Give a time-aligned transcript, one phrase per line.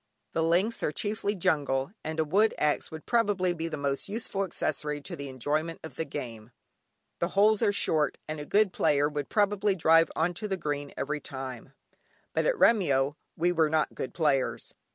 [0.33, 4.43] The links are chiefly jungle, and a wood axe would probably be the most useful
[4.43, 6.49] accessory to the enjoyment of the game.
[7.19, 10.91] The holes are short, and a good player would probably drive on to the green
[10.97, 11.73] every time,
[12.33, 14.73] but at Remyo we were not good players.